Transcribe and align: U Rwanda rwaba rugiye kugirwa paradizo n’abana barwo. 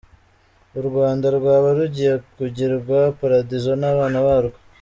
U 0.79 0.81
Rwanda 0.87 1.27
rwaba 1.37 1.67
rugiye 1.77 2.13
kugirwa 2.35 2.99
paradizo 3.19 3.71
n’abana 3.81 4.17
barwo. 4.27 4.57